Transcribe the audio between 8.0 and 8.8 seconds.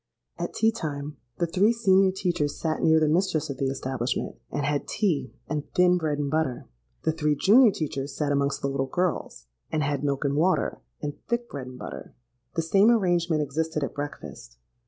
sate amongst the